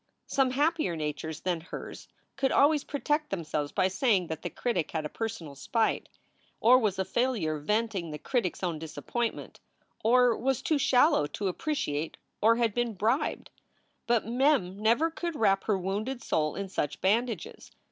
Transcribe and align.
Some 0.25 0.49
happier 0.49 0.95
natures 0.95 1.41
than 1.41 1.61
hers 1.61 2.07
could 2.35 2.51
always 2.51 2.83
protect 2.83 3.29
themselves 3.29 3.71
by 3.71 3.87
saying 3.87 4.29
that 4.29 4.41
the 4.41 4.49
critic 4.49 4.89
had 4.93 5.05
a 5.05 5.09
personal 5.09 5.53
spite, 5.53 6.09
or 6.59 6.79
was 6.79 6.97
a 6.97 7.05
failure 7.05 7.59
venting 7.59 8.09
the 8.09 8.17
critic 8.17 8.55
s 8.57 8.63
own 8.63 8.79
disappointment, 8.79 9.59
or 10.03 10.35
was 10.35 10.63
too 10.63 10.79
shallow 10.79 11.27
to 11.27 11.47
appreciate, 11.49 12.17
or 12.41 12.55
had 12.55 12.73
been 12.73 12.95
bribed. 12.95 13.51
But 14.07 14.25
Mem 14.25 14.79
never 14.81 15.11
could 15.11 15.35
wrap 15.35 15.65
her 15.65 15.77
wounded 15.77 16.23
soul 16.23 16.55
in 16.55 16.67
such 16.67 16.99
bandages. 17.01 17.69